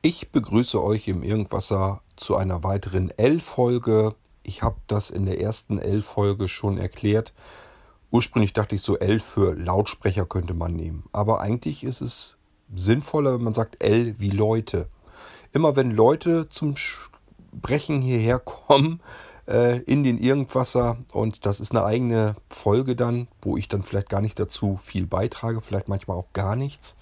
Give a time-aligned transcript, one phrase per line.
[0.00, 4.14] Ich begrüße euch im Irgendwasser zu einer weiteren L-Folge.
[4.44, 7.32] Ich habe das in der ersten L-Folge schon erklärt.
[8.12, 11.02] Ursprünglich dachte ich so L für Lautsprecher könnte man nehmen.
[11.10, 12.38] Aber eigentlich ist es
[12.72, 14.88] sinnvoller, wenn man sagt L wie Leute.
[15.52, 19.00] Immer wenn Leute zum Sprechen hierher kommen
[19.48, 24.10] äh, in den Irgendwasser und das ist eine eigene Folge dann, wo ich dann vielleicht
[24.10, 26.94] gar nicht dazu viel beitrage, vielleicht manchmal auch gar nichts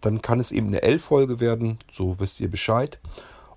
[0.00, 2.98] dann kann es eben eine L-Folge werden, so wisst ihr Bescheid.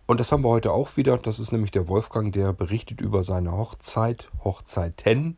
[0.08, 1.18] Und das haben wir heute auch wieder.
[1.18, 5.38] Das ist nämlich der Wolfgang, der berichtet über seine Hochzeit, Hochzeiten.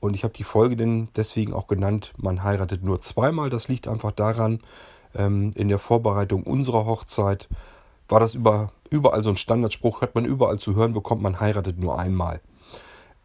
[0.00, 3.48] Und ich habe die Folge denn deswegen auch genannt, man heiratet nur zweimal.
[3.48, 4.60] Das liegt einfach daran,
[5.14, 7.48] ähm, in der Vorbereitung unserer Hochzeit
[8.08, 11.78] war das über, überall so ein Standardspruch, hat man überall zu hören bekommt, man heiratet
[11.78, 12.40] nur einmal.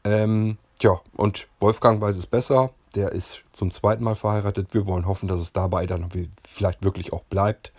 [0.03, 4.73] Ähm, tja, und Wolfgang weiß es besser der ist zum zweiten Mal verheiratet.
[4.73, 6.09] Wir wollen hoffen, dass es dabei dann
[6.47, 7.73] vielleicht wirklich auch bleibt.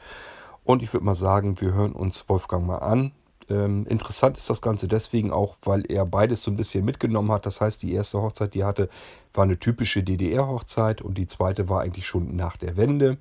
[0.64, 3.12] Und ich würde mal sagen, wir hören uns Wolfgang mal an.
[3.50, 7.46] Ähm, interessant ist das Ganze deswegen auch, weil er beides so ein bisschen mitgenommen hat.
[7.46, 8.88] Das heißt, die erste Hochzeit, die er hatte,
[9.32, 13.16] war eine typische DDR-Hochzeit und die zweite war eigentlich schon nach der Wende.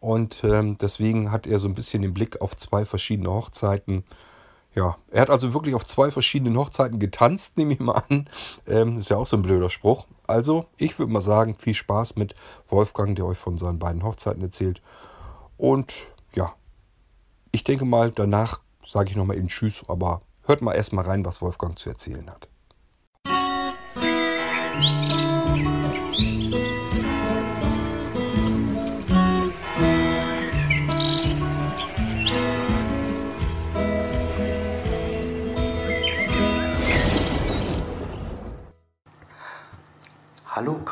[0.00, 4.04] Und ähm, deswegen hat er so ein bisschen den Blick auf zwei verschiedene Hochzeiten
[4.74, 8.28] ja, er hat also wirklich auf zwei verschiedenen Hochzeiten getanzt, nehme ich mal an.
[8.66, 10.06] Ähm, ist ja auch so ein blöder Spruch.
[10.26, 12.34] Also, ich würde mal sagen, viel Spaß mit
[12.68, 14.82] Wolfgang, der euch von seinen beiden Hochzeiten erzählt.
[15.56, 15.94] Und
[16.34, 16.54] ja,
[17.52, 21.40] ich denke mal, danach sage ich nochmal eben Tschüss, aber hört mal erstmal rein, was
[21.40, 22.48] Wolfgang zu erzählen hat.
[24.74, 25.23] Hallo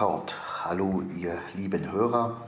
[0.02, 2.38] Kurt, hallo ihr lieben Hörer.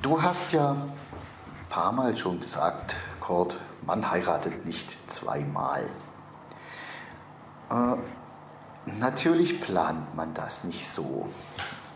[0.00, 5.90] Du hast ja ein paar Mal schon gesagt, Kurt, man heiratet nicht zweimal.
[7.68, 7.96] Äh,
[9.00, 11.28] natürlich plant man das nicht so,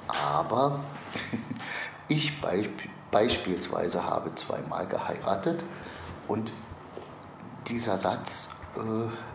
[0.09, 0.81] aber
[2.09, 2.73] ich beisp
[3.13, 5.63] beispielsweise habe zweimal geheiratet
[6.27, 6.51] und
[7.69, 9.34] dieser Satz äh,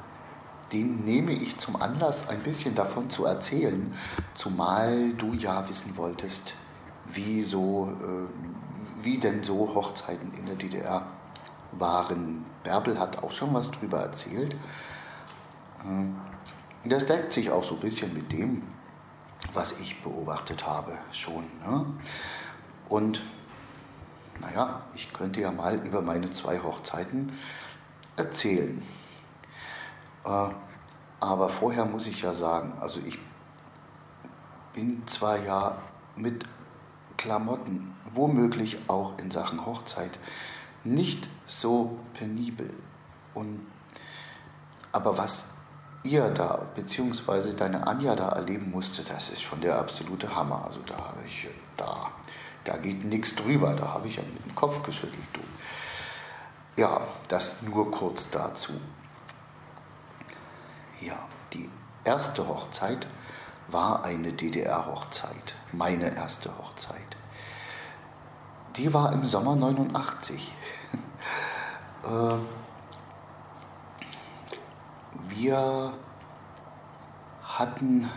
[0.72, 3.94] den nehme ich zum Anlass, ein bisschen davon zu erzählen,
[4.36, 6.54] zumal du ja wissen wolltest,
[7.06, 11.08] wie, so, äh, wie denn so Hochzeiten in der DDR
[11.72, 12.46] waren.
[12.64, 14.54] Bärbel hat auch schon was drüber erzählt.
[15.84, 18.64] Äh, das deckt sich auch so ein bisschen mit dem,
[19.54, 21.46] was ich beobachtet habe schon.
[21.66, 21.86] Ne?
[22.88, 23.22] Und
[24.40, 27.34] naja, ich könnte ja mal über meine zwei Hochzeiten
[28.16, 28.82] erzählen.
[30.30, 30.50] Äh,
[31.20, 33.18] aber vorher muss ich ja sagen, also ich
[34.74, 35.78] bin zwar ja
[36.16, 36.46] mit
[37.18, 40.18] Klamotten, womöglich auch in Sachen Hochzeit,
[40.86, 42.70] nicht so penibel.
[43.34, 43.68] Und,
[44.94, 45.44] aber was
[46.04, 50.64] ihr da, beziehungsweise deine Anja da erleben musste, das ist schon der absolute Hammer.
[50.66, 52.10] Also da habe ich, da,
[52.64, 55.28] da geht nichts drüber, da habe ich ja mit dem Kopf geschüttelt.
[55.34, 55.42] Du.
[56.82, 58.72] Ja, das nur kurz dazu.
[61.02, 61.18] Ja,
[61.54, 61.70] die
[62.04, 63.08] erste Hochzeit
[63.70, 67.18] war eine DDR-Hochzeit, meine erste Hochzeit.
[68.76, 70.52] Die war im Sommer 89.
[72.02, 72.38] Äh,
[75.28, 75.94] wir
[77.44, 78.10] hatten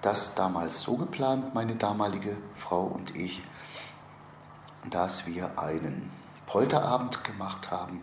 [0.00, 3.42] das damals so geplant, meine damalige Frau und ich,
[4.88, 6.10] dass wir einen
[6.46, 8.00] Polterabend gemacht haben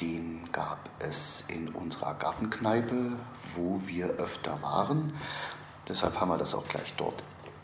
[0.00, 3.12] den gab es in unserer Gartenkneipe,
[3.54, 5.14] wo wir öfter waren.
[5.88, 7.22] Deshalb haben wir das auch gleich dort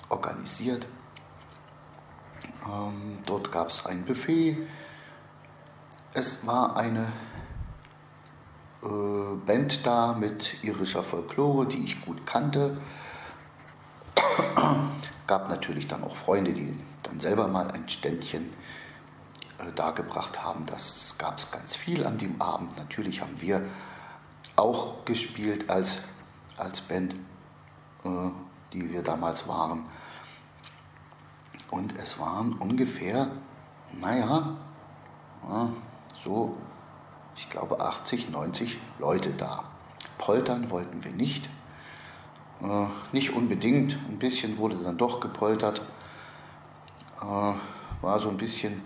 [0.09, 0.87] organisiert.
[2.67, 4.59] Ähm, dort gab es ein Buffet.
[6.15, 7.13] Es war eine
[8.83, 12.79] äh, Band da mit irischer Folklore, die ich gut kannte.
[15.27, 18.51] gab natürlich dann auch Freunde, die dann selber mal ein Ständchen
[19.75, 20.67] dargebracht haben.
[20.67, 22.77] Das gab es ganz viel an dem Abend.
[22.77, 23.63] Natürlich haben wir
[24.57, 25.99] auch gespielt als,
[26.57, 27.15] als Band,
[28.05, 28.09] äh,
[28.73, 29.85] die wir damals waren.
[31.71, 33.31] Und es waren ungefähr,
[33.93, 34.57] naja,
[36.23, 36.57] so,
[37.37, 39.65] ich glaube 80, 90 Leute da.
[40.19, 41.49] Poltern wollten wir nicht.
[42.63, 45.83] Äh, nicht unbedingt, ein bisschen wurde dann doch gepoltert.
[47.21, 48.83] war so ein bisschen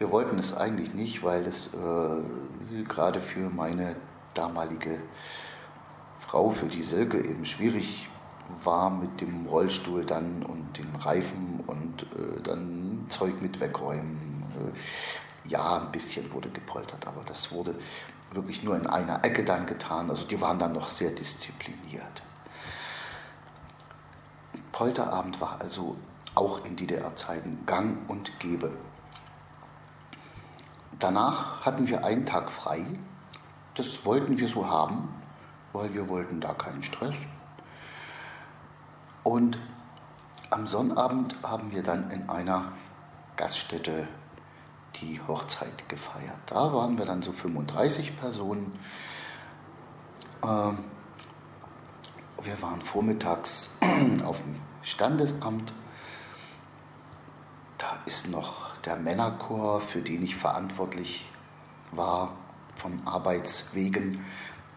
[0.00, 3.96] wir wollten es eigentlich nicht, weil es äh, gerade für meine
[4.32, 4.98] damalige
[6.18, 8.08] Frau, für die Silke, eben schwierig
[8.64, 14.42] war mit dem Rollstuhl dann und den Reifen und äh, dann Zeug mit wegräumen.
[15.46, 17.74] ja, ein bisschen wurde gepoltert, aber das wurde
[18.32, 20.08] wirklich nur in einer Ecke dann getan.
[20.08, 22.22] Also die waren dann noch sehr diszipliniert.
[24.72, 25.96] Polterabend war also
[26.34, 28.70] auch in DDR-Zeiten gang und gäbe.
[31.00, 32.84] Danach hatten wir einen Tag frei.
[33.74, 35.08] Das wollten wir so haben,
[35.72, 37.14] weil wir wollten da keinen Stress.
[39.24, 39.58] Und
[40.50, 42.72] am Sonnabend haben wir dann in einer
[43.36, 44.08] Gaststätte
[44.96, 46.40] die Hochzeit gefeiert.
[46.46, 48.78] Da waren wir dann so 35 Personen.
[50.42, 50.84] Ähm,
[52.42, 53.70] wir waren vormittags
[54.24, 55.72] auf dem Standesamt.
[57.78, 61.26] Da ist noch der Männerchor, für den ich verantwortlich
[61.92, 62.36] war,
[62.76, 64.24] von Arbeitswegen,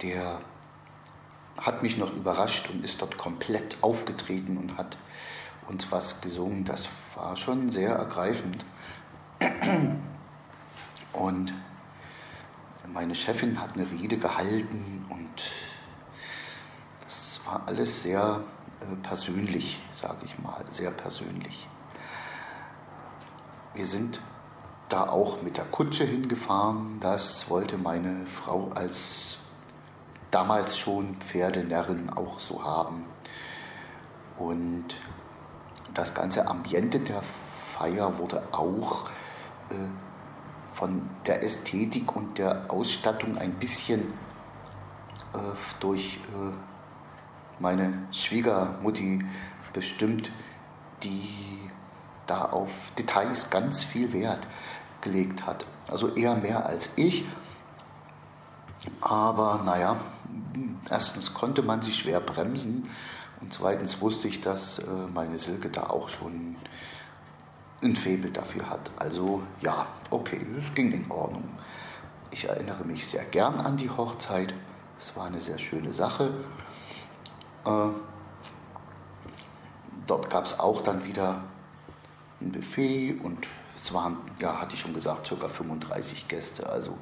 [0.02, 0.42] der
[1.58, 4.98] hat mich noch überrascht und ist dort komplett aufgetreten und hat
[5.68, 6.66] uns was gesungen.
[6.66, 8.66] Das war schon sehr ergreifend.
[11.14, 11.54] Und
[12.92, 15.52] meine Chefin hat eine Rede gehalten und
[17.04, 18.44] das war alles sehr
[18.82, 21.68] äh, persönlich, sage ich mal, sehr persönlich.
[23.76, 24.22] Wir sind
[24.90, 27.00] da auch mit der Kutsche hingefahren.
[27.00, 29.40] Das wollte meine Frau als
[30.30, 33.06] damals schon Pferdenärrin auch so haben.
[34.38, 34.96] Und
[35.94, 37.24] das ganze Ambiente der
[37.76, 39.10] Feier wurde auch
[39.70, 39.76] äh,
[40.74, 44.02] von der Ästhetik und der Ausstattung ein bisschen
[45.34, 45.40] äh,
[45.80, 46.54] durch äh,
[47.60, 49.26] meine Schwiegermutti
[49.72, 50.32] bestimmt,
[51.02, 51.72] die
[52.28, 54.48] da auf Details ganz viel Wert
[55.02, 55.66] gelegt hat.
[55.90, 57.26] Also eher mehr als ich.
[59.02, 59.98] Aber naja,
[60.90, 62.90] erstens konnte man sich schwer bremsen
[63.42, 66.56] und zweitens wusste ich, dass äh, meine Silke da auch schon
[67.82, 68.92] ein Faible dafür hat.
[68.98, 71.50] Also ja, okay, es ging in Ordnung.
[72.32, 74.54] Ich erinnere mich sehr gern an die Hochzeit.
[74.98, 76.34] Es war eine sehr schöne Sache.
[77.66, 77.90] Äh,
[80.08, 81.44] dort gab es auch dann wieder
[82.44, 85.48] ein Buffet und es waren, ja, hatte ich schon gesagt, ca.
[85.48, 86.98] 35 Gäste, also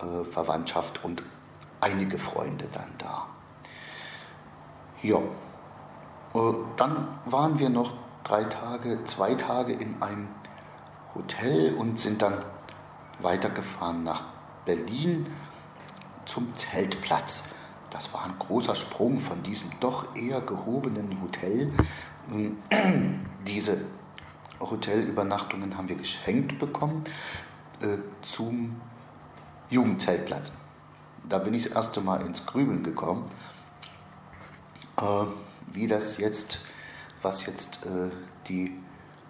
[0.00, 1.22] äh, Verwandtschaft und
[1.80, 3.26] einige Freunde dann da.
[5.02, 5.18] Ja,
[6.34, 7.94] äh, dann waren wir noch
[8.24, 10.28] drei Tage, zwei Tage in einem
[11.14, 12.42] Hotel und sind dann
[13.20, 14.24] weitergefahren nach
[14.64, 15.26] Berlin
[16.26, 17.44] zum Zeltplatz.
[17.90, 21.70] Das war ein großer Sprung von diesem doch eher gehobenen Hotel.
[23.46, 23.76] Diese
[24.60, 27.04] Hotelübernachtungen haben wir geschenkt bekommen
[27.80, 28.80] äh, zum
[29.70, 30.52] Jugendzeltplatz.
[31.28, 33.26] Da bin ich das erste Mal ins Grübeln gekommen,
[34.98, 35.02] äh,
[35.72, 36.60] wie das jetzt
[37.24, 38.10] was jetzt äh,
[38.48, 38.78] die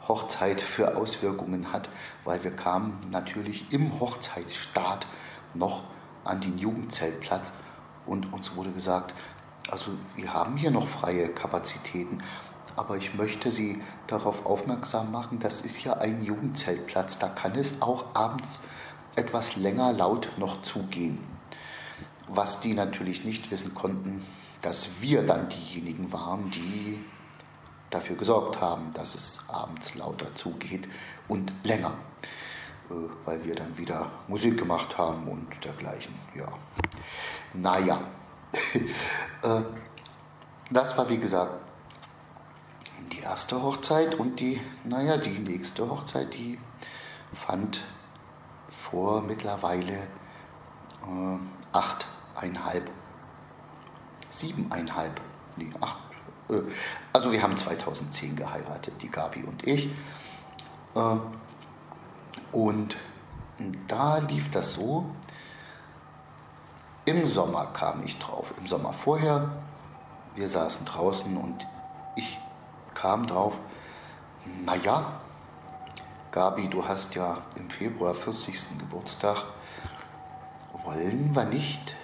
[0.06, 1.88] Hochzeit für Auswirkungen hat,
[2.24, 5.06] weil wir kamen natürlich im Hochzeitsstaat
[5.54, 5.84] noch
[6.24, 7.52] an den Jugendzeltplatz
[8.04, 9.14] und uns wurde gesagt,
[9.70, 12.22] also wir haben hier noch freie Kapazitäten,
[12.76, 17.74] aber ich möchte Sie darauf aufmerksam machen, das ist ja ein Jugendzeltplatz, da kann es
[17.80, 18.60] auch abends
[19.16, 21.18] etwas länger laut noch zugehen.
[22.28, 24.24] Was die natürlich nicht wissen konnten,
[24.62, 27.04] dass wir dann diejenigen waren, die
[27.90, 30.88] dafür gesorgt haben, dass es abends lauter zugeht
[31.28, 31.92] und länger,
[32.90, 32.94] äh,
[33.24, 36.14] weil wir dann wieder Musik gemacht haben und dergleichen.
[36.34, 36.48] Ja,
[37.52, 38.00] naja,
[39.42, 39.60] äh,
[40.70, 41.63] das war wie gesagt
[43.12, 46.58] die erste Hochzeit und die, naja, die nächste Hochzeit, die
[47.32, 47.82] fand
[48.70, 51.38] vor mittlerweile äh,
[51.72, 52.90] achteinhalb,
[54.30, 55.20] siebeneinhalb,
[55.56, 55.98] nee, acht,
[56.48, 56.60] äh,
[57.12, 59.88] also wir haben 2010 geheiratet, die Gabi und ich.
[60.94, 61.16] Äh,
[62.52, 62.96] und
[63.86, 65.06] da lief das so,
[67.04, 69.50] im Sommer kam ich drauf, im Sommer vorher,
[70.34, 71.66] wir saßen draußen und
[73.04, 73.58] kam drauf,
[74.64, 75.20] naja,
[76.30, 78.78] Gabi, du hast ja im Februar 40.
[78.78, 79.44] Geburtstag,
[80.84, 81.94] wollen wir nicht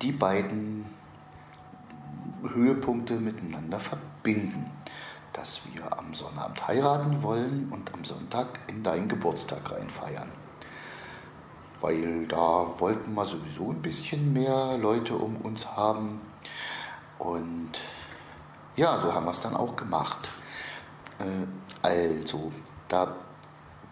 [0.00, 0.86] die beiden
[2.40, 4.70] Höhepunkte miteinander verbinden.
[5.34, 10.32] Dass wir am Sonnabend heiraten wollen und am Sonntag in deinen Geburtstag reinfeiern.
[11.82, 16.22] Weil da wollten wir sowieso ein bisschen mehr Leute um uns haben.
[17.18, 17.78] Und
[18.76, 20.28] ja, so haben wir es dann auch gemacht.
[21.18, 21.46] Äh,
[21.82, 22.52] also,
[22.88, 23.14] da,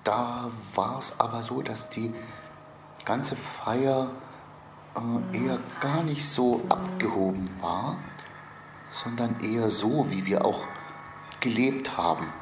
[0.05, 2.15] da war es aber so, dass die
[3.05, 4.11] ganze Feier
[4.95, 7.97] äh, eher gar nicht so abgehoben war,
[8.93, 10.67] sondern eher so, wie wir auch
[11.41, 12.33] gelebt haben.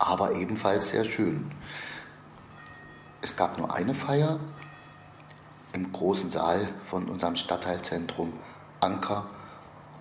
[0.00, 1.52] aber ebenfalls sehr schön.
[3.20, 4.40] Es gab nur eine Feier
[5.72, 8.32] im großen Saal von unserem Stadtteilzentrum
[8.80, 9.26] Anker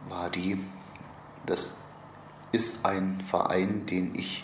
[0.07, 0.65] war die,
[1.46, 1.72] das
[2.51, 4.43] ist ein Verein, den ich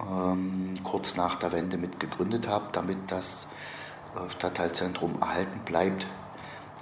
[0.00, 3.46] ähm, kurz nach der Wende mit gegründet habe, damit das
[4.16, 6.06] äh, Stadtteilzentrum erhalten bleibt.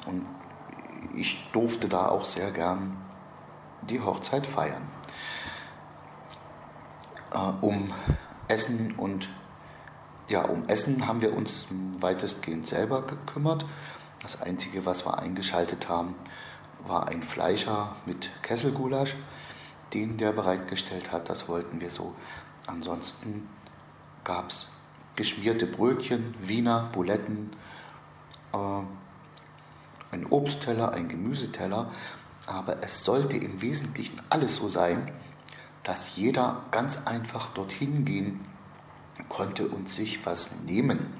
[0.07, 0.27] Und
[1.15, 2.97] ich durfte da auch sehr gern
[3.83, 4.89] die Hochzeit feiern.
[7.33, 7.93] Äh, um
[8.49, 9.29] Essen und
[10.29, 11.67] ja, um Essen haben wir uns
[11.99, 13.67] weitestgehend selber gekümmert.
[14.23, 16.15] Das Einzige, was wir eingeschaltet haben,
[16.87, 19.15] war ein Fleischer mit Kesselgulasch,
[19.93, 21.29] den der bereitgestellt hat.
[21.29, 22.15] Das wollten wir so.
[22.67, 23.49] Ansonsten
[24.25, 24.69] gab es
[25.17, 27.51] geschmierte Brötchen, Wiener, Buletten,
[28.53, 28.83] äh,
[30.13, 31.91] ein Obstteller, ein Gemüseteller.
[32.47, 35.13] Aber es sollte im Wesentlichen alles so sein,
[35.83, 38.41] dass jeder ganz einfach dorthin gehen
[39.29, 41.13] konnte und sich was nehmen.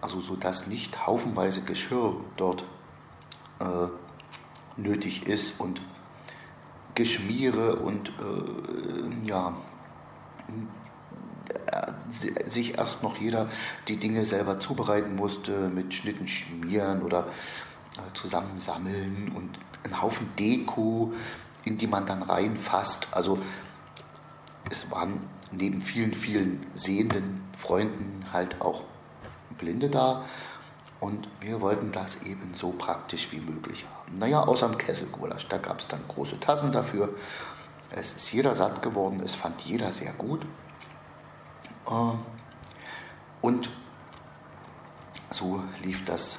[0.00, 2.64] Also so dass nicht haufenweise Geschirr dort
[3.60, 3.88] äh,
[4.76, 5.80] nötig ist und
[6.94, 9.56] Geschmiere und äh, ja,
[11.70, 11.92] äh,
[12.48, 13.48] sich erst noch jeder
[13.88, 17.26] die Dinge selber zubereiten musste, mit Schnitten schmieren oder
[17.96, 21.12] äh, zusammensammeln und einen Haufen Deko,
[21.64, 23.08] in die man dann reinfasst.
[23.12, 23.38] Also
[24.70, 28.82] es waren neben vielen, vielen sehenden Freunden halt auch
[29.58, 30.24] Blinde da.
[31.02, 34.18] Und wir wollten das eben so praktisch wie möglich haben.
[34.20, 37.08] Naja, außer dem Kesselgulasch, da gab es dann große Tassen dafür.
[37.90, 40.46] Es ist jeder satt geworden, es fand jeder sehr gut.
[41.88, 42.14] Äh,
[43.40, 43.68] und
[45.32, 46.36] so lief das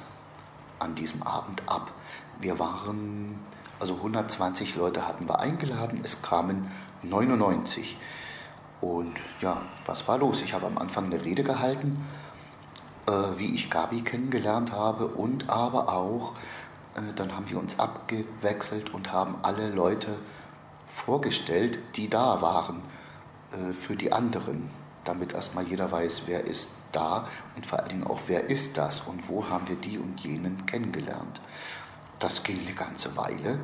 [0.78, 1.90] an diesem Abend ab.
[2.40, 3.38] Wir waren,
[3.78, 6.70] also 120 Leute hatten wir eingeladen, es kamen
[7.02, 7.98] 99.
[8.80, 10.40] Und ja, was war los?
[10.40, 12.06] Ich habe am Anfang eine Rede gehalten,
[13.36, 16.34] wie ich Gabi kennengelernt habe und aber auch,
[16.94, 20.18] äh, dann haben wir uns abgewechselt und haben alle Leute
[20.88, 22.82] vorgestellt, die da waren
[23.52, 24.70] äh, für die anderen,
[25.04, 29.00] damit erstmal jeder weiß, wer ist da und vor allen Dingen auch, wer ist das
[29.00, 31.40] und wo haben wir die und jenen kennengelernt.
[32.20, 33.58] Das ging eine ganze Weile.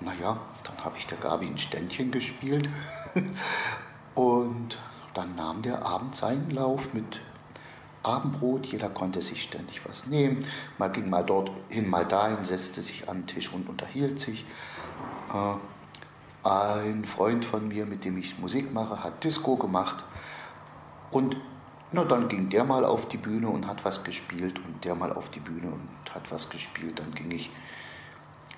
[0.00, 2.68] Naja, dann habe ich der Gabi ein Ständchen gespielt
[4.14, 4.78] Und
[5.12, 7.20] dann nahm der Abend seinen Lauf mit
[8.04, 8.66] Abendbrot.
[8.66, 10.38] Jeder konnte sich ständig was nehmen.
[10.78, 14.44] Man ging mal dorthin, mal dahin, setzte sich an den Tisch und unterhielt sich.
[15.32, 20.04] Äh, ein Freund von mir, mit dem ich Musik mache, hat Disco gemacht.
[21.10, 21.36] Und
[21.92, 25.12] na, dann ging der mal auf die Bühne und hat was gespielt und der mal
[25.12, 26.98] auf die Bühne und hat was gespielt.
[26.98, 27.50] Dann ging ich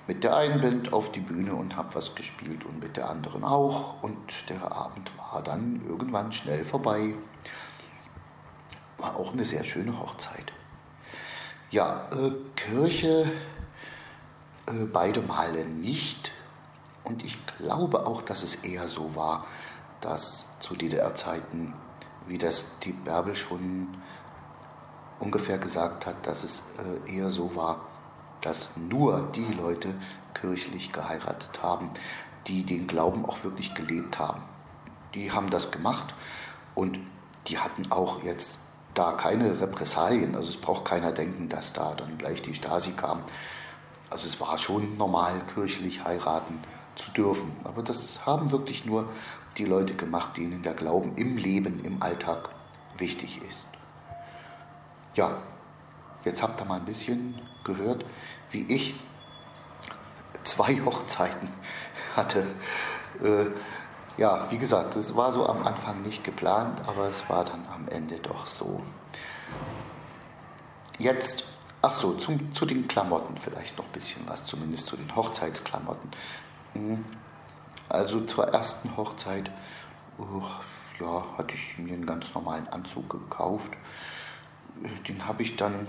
[0.06, 3.44] mit der einen Band auf die Bühne und habe was gespielt und mit der anderen
[3.44, 4.02] auch.
[4.02, 7.14] Und der Abend war dann irgendwann schnell vorbei.
[8.98, 10.52] War auch eine sehr schöne Hochzeit.
[11.70, 13.32] Ja, äh, Kirche
[14.66, 16.32] äh, beide Male nicht.
[17.04, 19.46] Und ich glaube auch, dass es eher so war,
[20.00, 21.74] dass zu DDR-Zeiten,
[22.26, 23.96] wie das die Bärbel schon
[25.18, 27.80] ungefähr gesagt hat, dass es äh, eher so war,
[28.40, 29.94] dass nur die Leute
[30.34, 31.90] kirchlich geheiratet haben,
[32.46, 34.42] die den Glauben auch wirklich gelebt haben.
[35.14, 36.14] Die haben das gemacht
[36.74, 36.98] und
[37.48, 38.58] die hatten auch jetzt
[38.96, 40.34] da keine Repressalien.
[40.34, 43.22] Also es braucht keiner denken, dass da dann gleich die Stasi kam.
[44.10, 46.60] Also es war schon normal, kirchlich heiraten
[46.96, 47.52] zu dürfen.
[47.64, 49.08] Aber das haben wirklich nur
[49.58, 52.50] die Leute gemacht, denen der Glauben im Leben, im Alltag
[52.98, 53.66] wichtig ist.
[55.14, 55.42] Ja,
[56.24, 58.04] jetzt habt ihr mal ein bisschen gehört,
[58.50, 58.94] wie ich
[60.44, 61.48] zwei Hochzeiten
[62.14, 62.46] hatte.
[63.22, 63.46] Äh,
[64.16, 67.88] ja, wie gesagt, das war so am Anfang nicht geplant, aber es war dann am
[67.88, 68.82] Ende doch so.
[70.98, 71.44] Jetzt,
[71.82, 76.10] ach so, zum, zu den Klamotten vielleicht noch ein bisschen was, zumindest zu den Hochzeitsklamotten.
[76.72, 77.04] Hm,
[77.88, 79.50] also zur ersten Hochzeit,
[81.00, 83.72] ja, hatte ich mir einen ganz normalen Anzug gekauft.
[85.06, 85.86] Den habe ich dann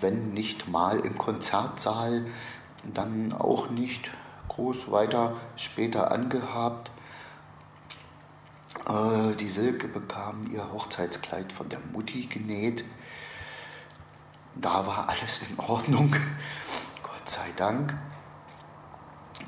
[0.00, 2.26] wenn nicht mal im Konzertsaal,
[2.94, 4.10] dann auch nicht
[4.56, 6.90] groß weiter später angehabt.
[8.88, 12.84] Äh, die Silke bekam ihr Hochzeitskleid von der Mutti genäht.
[14.54, 16.10] Da war alles in Ordnung,
[17.02, 17.94] Gott sei Dank.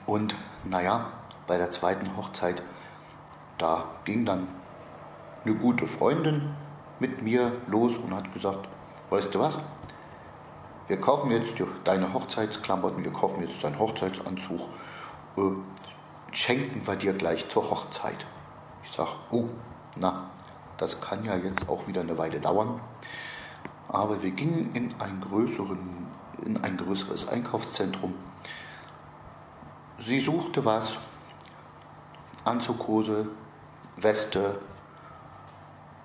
[0.07, 0.35] Und
[0.65, 1.07] naja,
[1.47, 2.63] bei der zweiten Hochzeit,
[3.57, 4.49] da ging dann
[5.45, 6.55] eine gute Freundin
[7.01, 8.69] mit mir los und hat gesagt,
[9.11, 9.59] weißt du was,
[10.89, 14.61] wir kaufen jetzt deine Hochzeitsklamotten, wir kaufen jetzt deinen Hochzeitsanzug,
[16.33, 18.27] schenken wir dir gleich zur Hochzeit.
[18.85, 19.49] Ich sage, oh,
[19.97, 20.31] na,
[20.77, 22.81] das kann ja jetzt auch wieder eine Weile dauern.
[23.89, 26.07] Aber wir gingen in ein, größeren,
[26.45, 28.15] in ein größeres Einkaufszentrum.
[29.99, 30.99] Sie suchte was,
[32.45, 33.29] Anzughose,
[33.97, 34.61] Weste,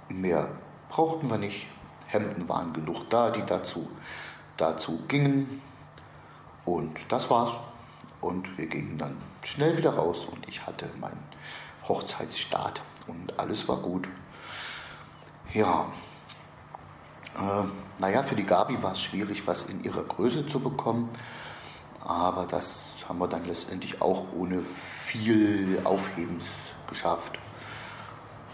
[0.10, 0.50] mehr
[0.90, 1.68] brauchten wir nicht.
[2.08, 3.88] Hemden waren genug da, die dazu,
[4.58, 5.62] dazu gingen.
[6.66, 7.52] Und das war's.
[8.24, 11.22] Und wir gingen dann schnell wieder raus und ich hatte meinen
[11.90, 14.08] Hochzeitsstart und alles war gut.
[15.54, 15.92] Ja,
[17.36, 17.66] äh,
[18.00, 21.10] naja, für die Gabi war es schwierig, was in ihrer Größe zu bekommen,
[22.00, 26.46] aber das haben wir dann letztendlich auch ohne viel Aufhebens
[26.88, 27.38] geschafft.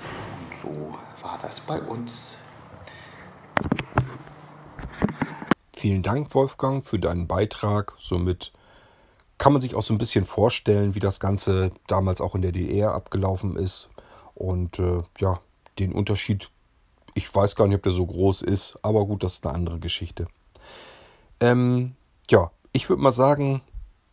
[0.01, 2.17] Und so war das bei uns.
[5.75, 7.93] Vielen Dank, Wolfgang, für deinen Beitrag.
[7.99, 8.51] Somit
[9.39, 12.51] kann man sich auch so ein bisschen vorstellen, wie das Ganze damals auch in der
[12.51, 13.89] DDR abgelaufen ist.
[14.35, 15.39] Und äh, ja,
[15.79, 16.51] den Unterschied,
[17.15, 19.79] ich weiß gar nicht, ob der so groß ist, aber gut, das ist eine andere
[19.79, 20.27] Geschichte.
[21.39, 21.95] Ähm,
[22.29, 23.61] ja, ich würde mal sagen,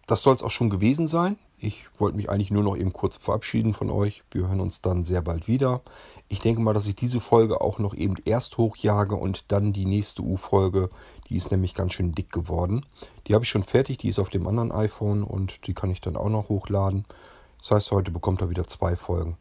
[0.06, 1.38] das soll es auch schon gewesen sein.
[1.66, 4.22] Ich wollte mich eigentlich nur noch eben kurz verabschieden von euch.
[4.30, 5.82] Wir hören uns dann sehr bald wieder.
[6.28, 9.84] Ich denke mal, dass ich diese Folge auch noch eben erst hochjage und dann die
[9.84, 10.90] nächste U-Folge.
[11.28, 12.86] Die ist nämlich ganz schön dick geworden.
[13.26, 16.00] Die habe ich schon fertig, die ist auf dem anderen iPhone und die kann ich
[16.00, 17.04] dann auch noch hochladen.
[17.58, 19.36] Das heißt, heute bekommt er wieder zwei Folgen.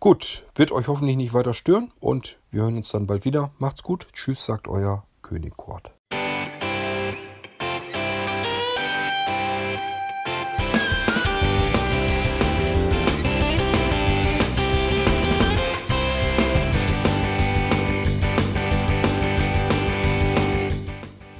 [0.00, 3.50] Gut, wird euch hoffentlich nicht weiter stören und wir hören uns dann bald wieder.
[3.56, 4.08] Macht's gut.
[4.12, 5.97] Tschüss, sagt euer König Kurt.